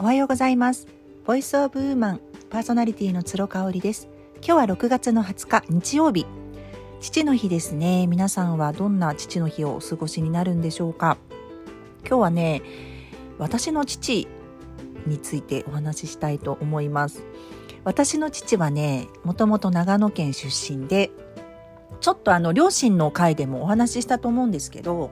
[0.00, 0.86] おはようございます。
[1.26, 4.08] ボイスオブウーマンパーソナリティの鶴香織です。
[4.36, 6.24] 今日は6月の20日日曜日。
[7.00, 8.06] 父の日ですね。
[8.06, 11.18] 皆さんはどんな父の日をお過ごしになるんでしょうか。
[12.06, 12.62] 今日はね
[13.38, 14.28] 私の父
[15.04, 17.24] についてお話ししたいと思います。
[17.82, 21.10] 私の父はねもともと長野県出身で
[22.00, 25.10] ちょっとあの両親の会でもお話ししたと思うんですけど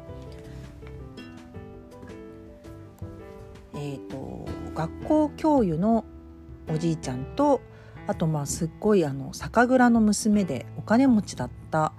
[3.74, 4.35] えっ、ー、と
[4.76, 6.04] 学校教諭の
[6.68, 7.62] おじいちゃんと
[8.06, 11.92] あとまあすっごいあの酒蔵の娘でお金持ちだった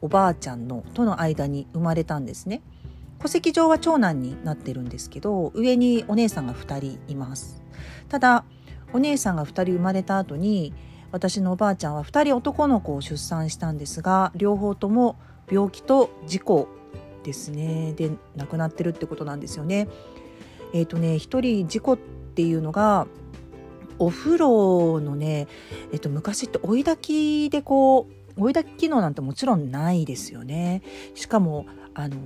[0.00, 2.60] おばあちゃんのとの間に生まれたんですね。
[3.20, 7.62] 戸籍上は長男になってるんですけど上にお姉さんが2人います。
[8.08, 8.44] ただ
[8.92, 10.74] お姉さんが2人生まれた後に
[11.12, 15.16] 私のおばあちゃんは2人男の子を出産したんですが両方とも
[15.50, 16.68] 病気と事故
[17.22, 19.88] ですねで亡くなってるってことなんですよね。
[20.74, 21.98] えっ、ー、とね一人事故
[22.34, 23.06] っていうのが
[24.00, 25.46] お風呂のね、
[25.92, 30.82] えっ、と、昔って追い炊きでこう追い炊き機能なんてもちろんないですよね。
[31.14, 32.16] しかもあの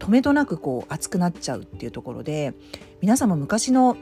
[0.00, 2.52] 止めどなくこう熱くなっちゃうっていうところで
[3.00, 3.96] 皆さんも昔の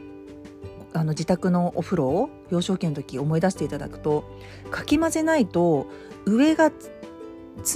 [0.95, 4.25] あの自宅のお風呂を幼少期の時思い出していただくと
[4.71, 5.87] かき混ぜないと
[6.25, 6.73] 上が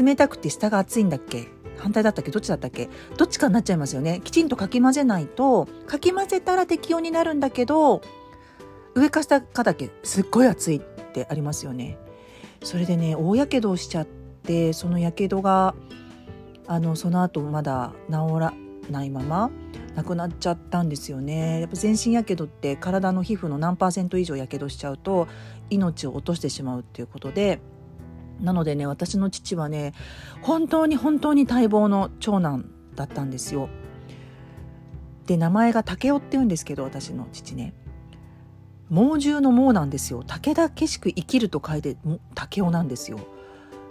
[0.01, 1.49] 冷たくて下が熱いんだっけ
[1.83, 2.31] 反対だったっけ？
[2.31, 2.89] どっちだったっけ？
[3.17, 4.21] どっちかになっちゃいますよね。
[4.25, 8.03] きちんとかき混ぜないとかき混ぜたら適温になるんだけど
[8.95, 9.91] 上か下かだけ？
[10.03, 10.81] すっごい熱いっ
[11.13, 11.99] てありますよね。
[12.63, 15.75] それでね大やけどをしちゃってそのやけどが
[16.69, 18.55] あのその後まだ治ら
[18.91, 19.51] ないまま
[19.97, 21.61] 亡くなっちゃったんですよね。
[21.61, 25.27] やっぱ全身やけどって体の皮膚の何パーセント以上やけどしちゃうと
[25.71, 27.61] 命を落としてしまうっていうことで
[28.43, 29.95] なのでね私の父はね
[30.43, 33.69] 本当に本当に待望の長男だったんですよ。
[35.27, 37.75] で名前が武雄って言うんですけど私の父ね。
[38.91, 40.23] 猛獣の猛なんですよ。
[40.23, 41.97] 武田けしく生きると書いて
[42.35, 43.19] 武雄なんですよ。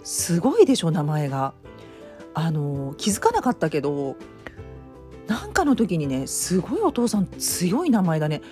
[0.04, 1.54] すごいでしょ名前が。
[2.34, 4.16] あの気づかなかったけど
[5.26, 8.42] なんかの時にねすごいお父さん強い名前だね。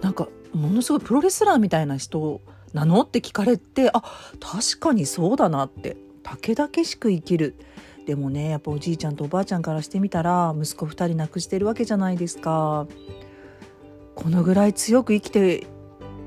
[0.00, 2.40] なんかものすごいプロレスラーみたいな人
[2.76, 3.00] なの？
[3.00, 4.02] って聞かれてあ
[4.38, 5.96] 確かにそうだなって。
[6.22, 7.54] 武田けしく生きる。
[8.06, 12.86] でもねやっぱおじいちゃんとおばあちゃんからしてみたら息子2人亡くしてるわけじゃないですか。
[14.14, 15.66] このぐらい強く生きて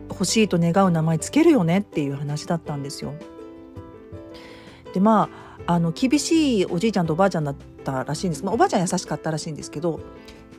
[0.10, 3.14] ほしいと願う名前つけるよねっていう話だったんですよ。
[4.94, 5.30] でま
[5.66, 10.00] ああの厳しいおじいちゃんとおばあちゃんだったらしいんです、まあ、おばあちゃん優しかったらしいんですけど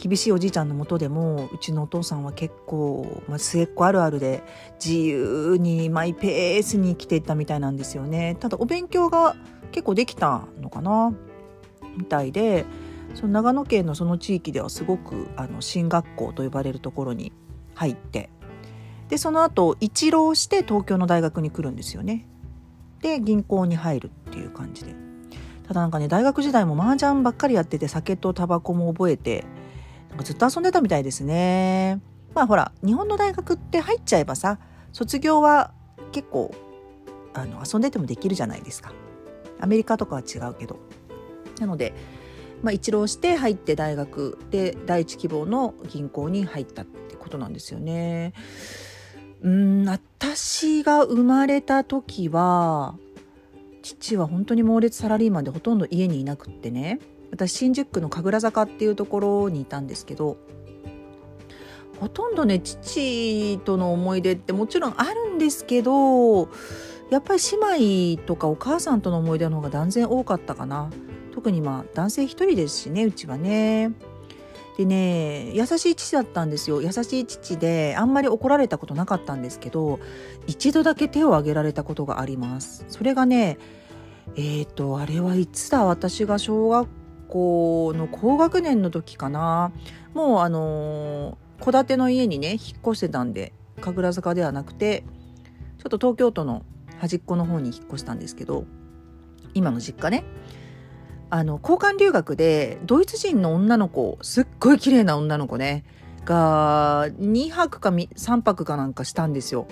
[0.01, 4.43] 厳しいおじいちゃんのもとでもうちのお父さんは結構、まあ、末っ子あるあるで
[4.83, 8.37] 自由にマイペースに生きていったみたいなんですよね。
[8.41, 9.37] ただお勉強が
[9.73, 11.13] 結構できたのかな。
[11.99, 12.65] みたいで
[13.15, 17.33] その長野県のその地域ではすごくあの進学校と呼ばれるところに
[17.75, 18.31] 入って
[19.09, 22.27] でその後一浪して東京の大学に来るんですよね。
[23.03, 24.95] で銀行に入るっていう感じで。
[25.67, 29.45] ただなんかね大学時代も麻雀ばっかりやってて酒とタバコも覚えて
[30.23, 32.01] ずっと遊んでたみたいですね。
[32.35, 34.59] まあほら日本の大学って入っちゃえばさ
[34.93, 35.73] 卒業は
[36.13, 36.55] 結構
[37.35, 38.93] あの遊んでてもできるじゃないですか。
[39.61, 40.79] アメリカとかは違うけど。
[41.61, 41.93] なので、
[42.63, 48.33] まあ、一浪して入って大学で第一希望の銀行に入ったってことなんですよね。
[49.43, 52.97] うん私が生まれた時は
[53.83, 60.37] 父は本当に猛烈サラリーマンでほとんど家にいなくってね私新宿区の神楽坂っていうところにいたんですけど
[62.01, 66.49] ほとんどね父との思い出ってもちろんあるんですけど
[67.11, 67.41] やっぱり
[67.77, 70.91] 姉妹とかお母さんとの思い出の方が断然多かったかな。
[71.33, 73.93] 特にまあ男性一人ですしねうちはね。
[74.79, 76.81] でね優しい父だったんですよ。
[76.81, 79.99] 優しい父であんまり怒られたことなかったんですけど
[80.47, 82.85] 一度だけ手を挙げられたことがあります。
[82.89, 83.59] それがね
[84.37, 85.85] えっ、ー、とあれはいつだ？
[85.85, 86.89] 私が小学
[87.31, 89.73] 校の高学年の時かな
[90.15, 95.05] もうあの戸建ての家にね引っ越してたんで神楽坂ではなくて
[95.79, 96.65] ちょっと東京都の
[96.99, 98.65] 端っこの方に引っ越したんですけど
[99.55, 100.25] 今の実家ね
[101.31, 105.85] あの交換留学でドイツ人の女の子すっごい綺麗な女の子ね
[106.25, 109.67] が2泊か3泊かなんかしたんですよ。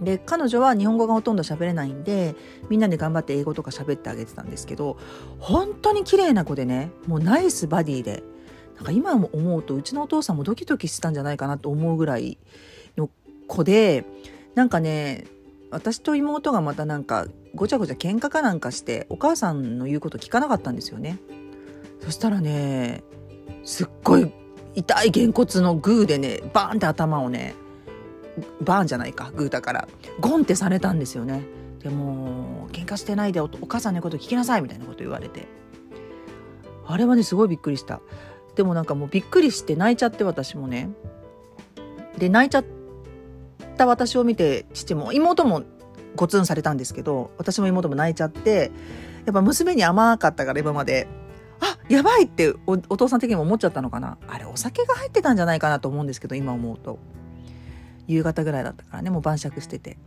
[0.00, 2.34] で彼女は日本語がほとんど喋れないんで
[2.68, 4.98] みんなで頑張って英語とか喋ってあげてたんですけど
[5.38, 8.22] 本当に綺麗な子でねもうナイスバディで
[8.76, 12.38] なんか今も思うとうちのお父さんもドキドキしてたんじゃないかなと思うぐらい
[12.96, 13.08] の
[13.48, 14.04] 子で
[14.54, 15.24] なんかね
[15.70, 21.18] 私と妹がまたなんかごちゃごちゃ喧嘩かなんかしてお母さんの言うこと聞かなかったんですよね。
[22.00, 23.02] そしたらね
[23.64, 24.30] すっごい
[24.74, 27.54] 痛いげんこつのグーでねバーンって頭をね
[28.60, 29.88] バーンじゃないかグーだから。
[30.20, 31.42] ゴンってされたんですよね。
[31.82, 35.46] でも喧嘩してないでお母さんのこと聞きなさいみたいなこと言われて。
[36.86, 38.00] あれはねすごいびっくりした。
[38.54, 40.90] でもなんかもうびっくりして泣いちゃって私もね。
[42.18, 42.64] で泣いちゃっ
[43.76, 45.62] た私を見て父も妹も
[46.14, 48.70] ゴツンされたんですけど私も妹も泣いちゃって
[49.26, 51.08] やっぱ娘に甘かったから今まで。
[51.58, 54.18] あやばいってお父さん的にも思っちゃったのかな。
[54.28, 56.98] あれお酒が入ってたんじゃないかなと思うんですけど今思うと。
[58.06, 59.98] 夕方ぐらいだったからねもう晩酌してて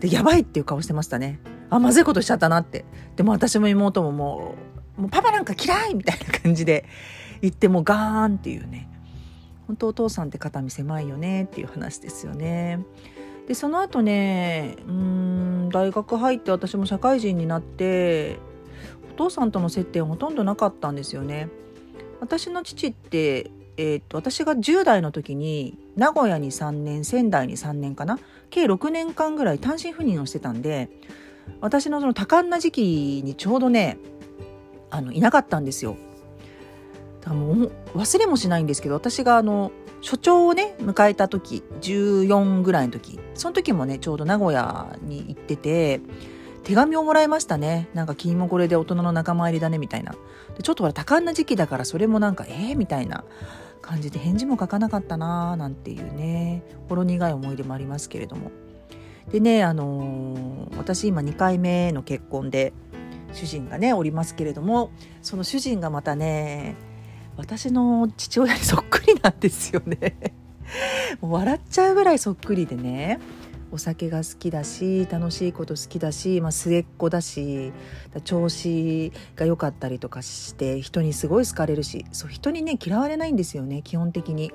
[0.00, 1.40] でやばいっていう顔してましたね
[1.70, 2.84] あまずいことしちゃったなって
[3.16, 4.54] でも私も妹もも
[4.98, 6.84] うもうパパなんか嫌いみたいな感じで
[7.42, 8.88] 言ってもうガーンっていうね
[9.66, 12.84] 本当お父さんって肩身狭いよねっていう話ですよね。
[13.48, 18.38] でその後ねうん大学入って私も社会人になって
[19.10, 21.48] お父さんとの接点ほとんどなかったんですよね。
[22.20, 28.18] 私の父って、えー、っと私が10代の時に名古屋に3年仙台に3年かな。
[28.50, 30.88] 計6年間ぐらい単身赴任をしてたんで
[31.60, 33.98] 私のその多感な時期にちょうどね
[34.90, 35.96] あのいなかったんですよ。
[37.20, 46.00] だもう忘れもしないんですけど私があの所長をね迎えた時14ぐらいの時その時もねちょうど名古屋に行ってて
[46.62, 47.88] 手紙をもらいましたね。
[47.94, 50.12] なんか君もこれで大人の仲間入りだねみたいな。
[50.56, 53.24] でちょっとほら多感な時期だからそれもなんかえー、みたいな。
[53.86, 58.50] 感じで返事も書かなかったなーなんていうねほろ苦い思い出もありますけれども。
[59.30, 62.72] でねあのー、私今2回目の結婚で
[63.32, 64.90] 主人がねおりますけれども
[65.20, 66.76] その主人がまたね
[67.36, 70.14] 私の父親にそっくりなんですよね。
[71.20, 73.20] もう笑っちゃうぐらいそっくりでね
[73.76, 77.74] お酒が好きだし楽しいこと好きだし、まあ、末っ子だし
[78.24, 84.52] 調子が良かったりとかして人にすごい好かれるしそう人にね嫌われないんですよね基本的に。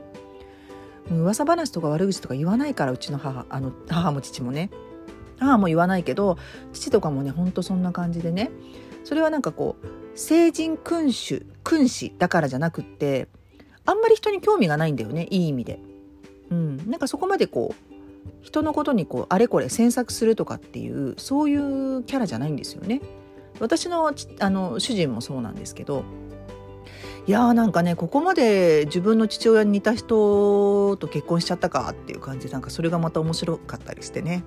[1.10, 4.70] 噂話とか悪口とか言わないからうちの母あの母も父もね
[5.40, 6.38] 母も言わないけど
[6.74, 8.50] 父とかもねほんとそんな感じでね
[9.04, 9.88] それはなんかこう
[10.18, 13.28] 成人君主君子だからじゃなくって
[13.86, 15.80] あんまり人に興味がないんだよねいい意味で。
[16.50, 17.92] うん、なんかそこまでこう
[18.42, 23.02] 人のことにこうあれこれ詮索するとかっていうそういうキャラじゃないんですよね。
[23.60, 26.04] 私のあの主人もそうなんですけど
[27.28, 34.44] いやーなんかねここまで自分の父親に似た人と結婚しちゃったかっていう感じでなんかそれがまた面白かったりしてね。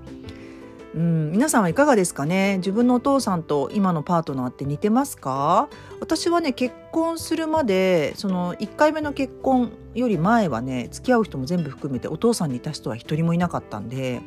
[0.94, 2.58] うん、皆さんはいかがですかね？
[2.58, 5.68] 自分のお父さんと今のパートナーって似てますか？
[5.98, 14.20] 私はね結婚するまでその1回目の結婚より前はね付き合う人も全部含めてお父さんに似た人は一人もいなかったんで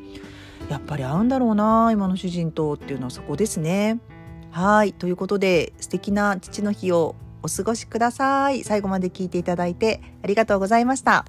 [0.70, 4.02] やっぱり合うんだろうな今の主人とっていうのはそこですね。
[4.52, 8.66] はいということで素敵な父の日をお過ごしください。
[8.66, 11.24] 最後まで聞いていただいてありがとうございました。